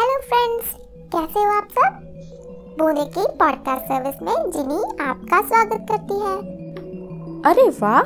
Hello 0.00 0.20
friends 0.20 0.70
कैसे 1.12 1.44
हो 1.44 1.50
आप 1.50 1.68
सब? 1.70 1.98
बूंदे 2.78 3.04
की 3.04 3.26
पॉडकास्ट 3.38 3.84
सर्विस 3.84 4.14
में 4.22 4.50
जिनी 4.50 5.04
आपका 5.04 5.40
स्वागत 5.42 5.86
करती 5.90 6.14
है। 6.14 6.32
अरे 7.42 7.68
वाह 7.68 8.02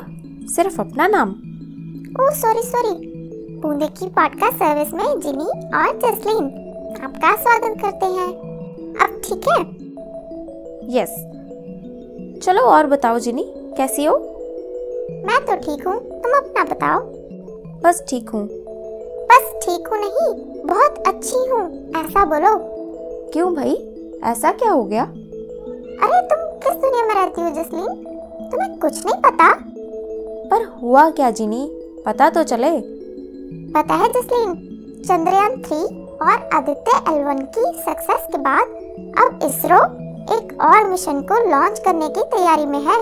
सिर्फ़ 0.47 0.81
अपना 0.81 1.07
नाम। 1.07 1.29
ओह 2.21 2.29
सॉरी 2.29 2.61
सॉरी 2.61 2.93
बूंदे 3.61 3.87
की 3.87 4.07
पॉडकास्ट 4.09 4.55
सर्विस 4.55 4.93
में 4.93 5.19
जिनी 5.19 5.47
और 5.77 5.97
जसलीन 5.99 6.45
आपका 7.03 7.35
स्वागत 7.35 7.81
करते 7.81 8.05
हैं। 8.05 8.29
अब 9.01 9.21
ठीक 9.25 9.49
है? 9.49 9.59
यस 10.97 11.15
चलो 12.43 12.61
और 12.61 12.87
बताओ 12.87 13.19
जिनी 13.19 13.53
कैसी 13.77 14.05
हो? 14.05 14.17
मैं 15.25 15.45
तो 15.45 15.55
ठीक 15.55 15.87
हूँ। 15.87 15.99
तुम 15.99 16.37
अपना 16.37 16.63
बताओ। 16.63 17.01
बस 17.81 18.05
ठीक 18.09 18.29
हूँ। 18.29 18.49
बस 19.31 19.51
ठीक 19.63 19.87
हूँ 19.87 19.97
नहीं 19.99 20.49
बहुत 20.65 20.88
ऐसा 21.99 22.25
बोलो। 22.25 22.59
क्यों 23.33 23.55
भाई? 23.55 23.73
ऐसा 24.23 24.51
क्या 24.51 24.71
हो 24.71 24.83
गया? 24.83 25.03
अरे 25.03 26.21
तुम 26.21 26.59
किस 26.59 26.81
दुनिया 26.81 27.05
में 27.05 27.15
रहती 27.15 27.41
हो 27.41 27.49
जसलीन? 27.49 28.03
तुम्हें 28.51 28.79
कुछ 28.79 29.05
नहीं 29.05 29.15
पता। 29.15 29.53
पर 30.51 30.79
हुआ 30.81 31.09
क्या 31.09 31.31
जिनी? 31.31 31.69
पता 32.05 32.29
तो 32.29 32.43
चले। 32.43 32.69
पता 33.73 33.93
है 33.93 34.09
जसलीन 34.09 34.53
चंद्रयान 35.07 35.61
थ्री 35.61 36.05
और 36.05 36.49
आदित्य 36.53 36.91
एल 37.13 37.41
की 37.41 37.81
सक्सेस 37.81 38.27
के 38.31 38.37
बाद 38.37 38.67
अब 39.17 39.39
इसरो 39.43 40.09
एक 40.37 40.61
और 40.61 40.89
मिशन 40.89 41.21
को 41.21 41.49
लॉन्च 41.49 41.79
करने 41.79 42.09
की 42.09 42.21
तैयारी 42.21 42.65
में 42.65 42.79
है। 42.79 43.01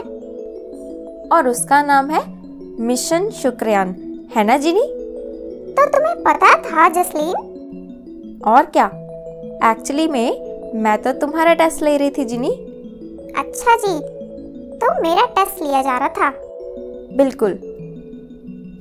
और 1.30 1.48
उसका 1.48 1.82
नाम 1.82 2.10
है 2.10 2.38
मिशन 2.80 3.30
शुक्रयान 3.30 3.96
है 4.36 4.44
ना 4.44 4.58
जिनी? 4.58 4.84
तो 5.74 5.86
तुम्हें 5.86 6.24
पता 6.24 6.60
था 6.60 7.04
जसलीन 7.04 7.54
और 8.46 8.66
क्या? 8.66 8.86
एक्चुअली 9.72 10.08
में 10.08 10.48
मैं 10.76 11.02
तो 11.02 11.12
तुम्हारा 11.12 11.54
टेस्ट 11.54 11.82
ले 11.82 11.98
रही 11.98 12.10
थी 12.10 12.26
जिनी। 12.26 12.50
अच्छा 13.38 13.76
जी 13.76 14.00
तो 14.78 15.02
मेरा 15.02 15.26
टेस्ट 15.26 15.62
लिया 15.62 15.82
जा 15.82 15.98
रहा 15.98 16.08
था। 16.08 16.30
बिल्कुल। 17.18 17.54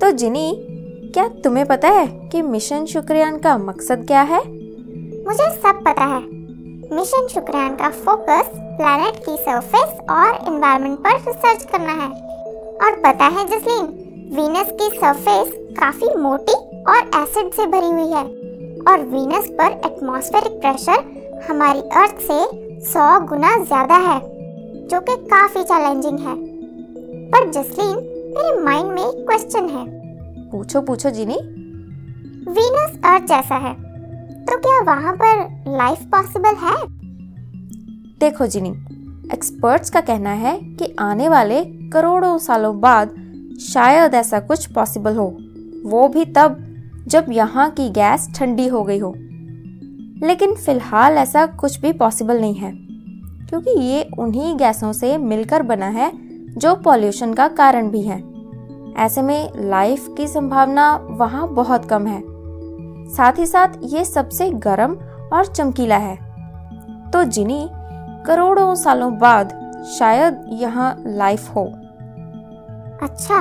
तो 0.00 0.11
जिनी 0.11 0.66
क्या 1.14 1.28
तुम्हें 1.28 1.66
पता 1.66 1.89
है 1.89 2.06
कि 2.06 2.42
मिशन 2.42 2.84
शुक्रयान 2.84 3.39
का 3.39 3.58
मकसद 3.58 4.05
क्या 4.06 4.22
है? 4.22 4.41
मुझे 5.25 5.50
सब 5.50 5.83
पता 5.86 6.05
है। 6.05 6.20
मिशन 6.97 7.27
शुक्रयान 7.27 7.77
का 7.77 7.88
फोकस 7.88 8.50
प्लैनेट 8.55 9.16
की 9.16 9.36
सरफेस 9.36 9.98
और 10.11 10.55
एनवायरनमेंट 10.55 10.98
पर 10.98 11.11
रिसर्च 11.11 11.64
करना 11.64 11.92
है। 11.92 12.11
और 12.77 13.00
पता 13.06 13.25
है 13.25 13.47
जसलीन 13.47 13.84
वीनस 14.36 14.70
की 14.72 14.98
सरफेस 14.98 15.53
काफ़ी 15.78 16.14
मोटी 16.14 16.55
और 16.83 17.22
एसिड 17.22 17.53
से 17.53 17.66
भरी 17.66 17.91
हुई 17.91 18.12
है। 18.12 18.45
और 18.89 19.05
वीनस 19.05 19.48
पर 19.59 19.73
एटमॉस्फेरिक 19.87 20.61
प्रेशर 20.61 21.05
हमारी 21.48 21.81
अर्थ 21.97 22.20
से 22.23 22.39
100 22.83 23.09
गुना 23.28 23.56
ज़्यादा 23.65 23.97
है 24.03 24.19
जो 24.89 25.01
कि 25.01 25.17
काफ़ी 25.27 25.62
चैलेंजिंग 25.62 26.19
है। 26.19 26.34
पर 27.31 27.51
जसलीन 27.53 27.97
मेरे 28.28 28.61
माइंड 28.62 28.91
में 28.91 29.03
एक 29.03 29.25
क्वेश्चन 29.27 29.69
है। 29.69 29.84
पूछो 30.51 30.81
पूछो 30.83 31.11
जिनी। 31.11 31.39
वीनस 32.51 33.01
अर्थ 33.05 33.27
जैसा 33.28 33.56
है 33.59 33.75
तो 34.47 34.56
क्या 34.59 34.81
वहाँ 34.87 35.15
पर 35.15 35.41
लाइफ 35.77 36.03
पॉसिबल 36.12 36.55
है? 36.56 36.77
देखो 38.21 38.47
जिनी 38.47 38.71
एक्सपर्ट्स 39.33 39.91
का 39.91 40.00
कहना 40.03 40.31
है 40.34 40.59
कि 40.77 40.95
आने 41.00 41.28
वाले 41.28 41.65
करोड़ों 41.93 42.37
सालों 42.39 42.78
बाद 42.81 43.15
शायद 43.62 44.15
ऐसा 44.15 44.41
कुछ 44.43 44.67
पॉसिबल 44.73 45.17
हो। 45.17 45.27
वो 45.87 46.06
भी 46.09 46.25
तब 46.33 46.56
जब 47.07 47.27
यहाँ 47.31 47.69
की 47.71 47.89
गैस 47.91 48.29
ठंडी 48.37 48.67
हो 48.69 48.83
गई 48.85 48.99
हो। 48.99 49.12
लेकिन 50.23 50.55
फ़िलहाल 50.55 51.17
ऐसा 51.19 51.47
कुछ 51.55 51.81
भी 51.81 51.93
पॉसिबल 51.93 52.41
नहीं 52.41 52.55
है, 52.55 52.71
क्योंकि 53.49 53.79
ये 53.81 54.09
उन्हीं 54.19 54.57
गैसों 54.57 54.93
से 54.93 55.17
मिलकर 55.19 55.62
बना 55.62 55.89
है 55.89 56.11
जो 56.56 56.75
पॉल्यूशन 56.75 57.34
का 57.34 57.49
कारण 57.49 57.91
भी 57.91 58.03
है। 58.03 58.19
ऐसे 58.97 59.22
में 59.22 59.50
लाइफ 59.61 60.06
की 60.16 60.27
संभावना 60.28 60.95
वहाँ 61.11 61.49
बहुत 61.49 61.84
कम 61.84 62.06
है। 62.06 62.22
साथ 63.09 63.39
ही 63.39 63.47
साथ 63.47 63.78
ये 63.84 64.05
सबसे 64.05 64.50
गर्म 64.61 64.95
और 65.33 65.47
चमकीला 65.47 65.97
है। 65.97 66.16
तो 67.12 67.22
जिनी 67.25 67.69
करोड़ों 68.27 68.75
सालों 68.75 69.12
बाद 69.19 69.53
शायद 69.89 70.45
यहाँ 70.53 70.95
लाइफ 71.06 71.49
हो। 71.50 71.65
अच्छा 73.03 73.39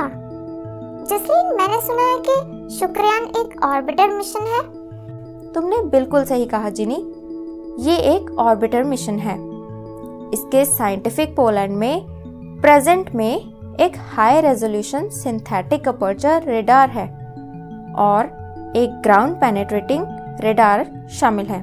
जसलीन 1.06 1.56
मैंने 1.56 1.80
सुना 1.80 2.02
है 2.02 2.18
कि 2.18 2.74
शुक्रयान 2.74 3.22
एक 3.22 3.64
ऑर्बिटर 3.64 4.08
मिशन 4.10 4.40
है। 4.40 4.62
तुमने 5.52 5.82
बिल्कुल 5.82 6.24
सही 6.24 6.44
कहा, 6.44 6.68
जिनी। 6.68 6.94
ये 7.90 7.96
एक 7.96 8.38
ऑर्बिटर 8.38 8.84
मिशन 8.84 9.18
है। 9.18 9.34
इसके 10.32 10.64
साइंटिफिक 10.64 11.36
पोलैंड 11.36 11.76
में, 11.76 12.06
प्रेजेंट 12.60 13.10
में 13.14 13.36
एक 13.76 13.92
high 14.14 14.40
resolution 14.40 15.08
synthetic 15.08 15.88
aperture 15.88 16.42
radar 16.42 16.90
है 16.90 17.06
और 17.94 18.24
एक 18.76 19.00
ग्राउंड 19.02 19.36
पेनेट्रेटिंग 19.36 20.04
रेडार 20.40 21.06
शामिल 21.10 21.46
है। 21.46 21.60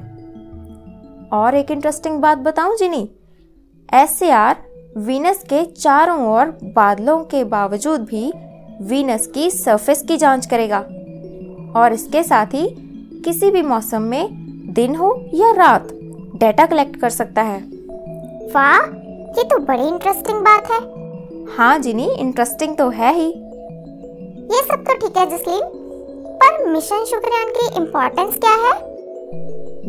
और 1.32 1.54
एक 1.54 1.70
इंटरेस्टिंग 1.70 2.20
बात 2.20 2.38
बताऊँ, 2.38 2.76
जिनी 2.76 3.10
एस 3.94 4.18
वीनस 4.96 5.44
के 5.44 5.64
चारों 5.64 6.34
ओर 6.34 6.46
बादलों 6.64 7.18
के 7.24 7.44
बावजूद 7.44 8.00
भी 8.00 8.32
वीनस 8.84 9.26
की 9.26 9.50
सरफेस 9.50 10.02
की 10.02 10.16
जाँच 10.16 10.46
करेगा। 10.46 10.78
और 11.80 11.92
इसके 11.92 12.22
साथ 12.22 12.46
ही 12.46 12.66
किसी 13.24 13.50
भी 13.50 13.62
मौसम 13.62 14.02
में 14.02 14.28
दिन 14.74 14.94
हो 14.96 15.24
या 15.34 15.52
रात 15.52 15.88
डेटा 16.36 16.66
कलेक्ट 16.66 16.96
कर 16.96 17.10
सकता 17.10 17.42
है। 17.42 17.58
वाह 18.54 18.76
ये 19.38 19.44
तो 19.44 19.58
बड़ी 19.58 19.88
इंटरेस्टिंग 19.88 20.38
बात 20.38 20.70
है। 20.70 20.78
हाँ 21.56 21.78
जिनी 21.78 22.14
इंटरेस्टिंग 22.14 22.76
तो 22.76 22.88
है 22.88 23.14
ही। 23.14 23.28
ये 24.44 24.62
सब 24.62 24.84
तो 24.84 24.94
ठीक 24.94 25.16
है 25.16 25.26
जसलीन। 25.26 25.62
पर 26.36 26.66
मिशन 26.66 27.04
शुक्रयान 27.04 27.48
की 27.48 27.76
इम्पोर्टेंस 27.76 28.38
क्या 28.38 28.50
है? 28.50 28.80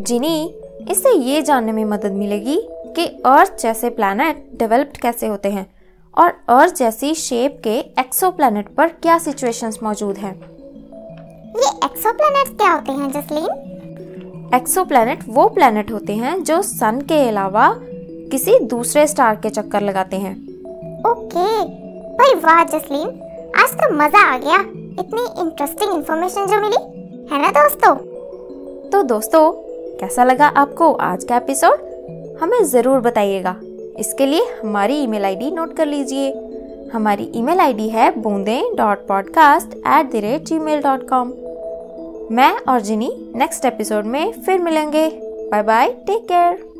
जिनी 0.03 0.55
इससे 0.91 1.17
ये 1.17 1.41
जानने 1.41 1.71
में 1.71 1.85
मदद 1.85 2.11
मिलेगी 2.11 2.57
कि 2.95 3.05
अर्थ 3.25 3.61
जैसे 3.61 3.89
प्लैनेट 3.89 4.49
डेवलप्ड 4.55 4.97
कैसे 4.97 5.27
होते 5.27 5.49
हैं। 5.49 5.74
और 6.17 6.33
अर्थ 6.49 6.75
जैसी 6.75 7.13
शेप 7.15 7.59
के 7.63 7.77
एक्सोप्लैनेट 8.01 8.67
पर 8.67 8.87
क्या 9.01 9.17
सिचुएशंस 9.17 9.79
मौजूद 9.83 10.17
हैं? 10.17 10.33
ये 11.55 11.69
एक्सोप्लैनेट 11.85 12.55
क्या 12.57 12.71
होते 12.71 12.91
हैं 12.91 13.11
जसलीन? 13.11 14.51
एक्सोप्लैनेट 14.55 15.23
वो 15.29 15.47
प्लैनेट 15.49 15.91
होते 15.91 16.13
हैं 16.13 16.43
जो 16.43 16.61
सन 16.61 17.01
के 17.01 17.27
अलावा 17.29 17.73
किसी 18.31 18.59
दूसरे 18.65 19.05
स्टार 19.07 19.35
के 19.35 19.49
चक्कर 19.49 19.81
लगाते 19.81 20.17
हैं। 20.17 20.33
ओके 21.07 21.47
भाई 22.17 22.33
वाह 22.41 22.63
जसलीन 22.63 23.07
आज 23.57 23.73
तो 23.73 23.93
मज़ा 23.95 24.21
आ 24.33 24.37
गया। 24.37 24.59
इतनी 24.99 25.23
इंटरेस्टिंग 25.41 25.93
इंफॉर्मेशन 25.93 26.45
जो 26.45 26.61
मिली 26.61 26.83
है 27.33 27.41
ना 27.41 27.51
दोस्तों? 27.51 27.95
तो 28.89 29.03
दोस्तों 29.03 29.51
कैसा 29.99 30.23
लगा 30.23 30.47
आपको 30.57 30.91
आज 31.03 31.23
का 31.23 31.37
एपिसोड 31.37 32.37
हमें 32.41 32.63
ज़रूर 32.63 32.99
बताइएगा। 32.99 33.55
इसके 33.99 34.25
लिए 34.25 34.41
हमारी 34.63 34.95
ईमेल 34.95 35.25
आईडी 35.25 35.51
नोट 35.51 35.75
कर 35.75 35.85
लीजिए। 35.85 36.31
हमारी 36.93 37.31
ईमेल 37.35 37.59
आईडी 37.59 37.87
है 37.89 38.09
Boonde 38.21 38.61
dot 38.77 39.05
podcast 39.07 39.77
at 39.77 40.11
the 40.11 40.15
rate 40.15 40.41
gmail 40.59 40.81
dot 40.81 41.09
com 41.09 41.33
मैं 42.31 42.53
और 42.69 42.81
जिनी 42.81 43.31
नेक्स्ट 43.35 43.65
एपिसोड 43.65 44.05
में 44.05 44.31
फिर 44.45 44.59
मिलेंगे। 44.59 45.09
Bye 45.51 45.63
bye, 45.63 45.89
take 46.07 46.23
care. 46.29 46.74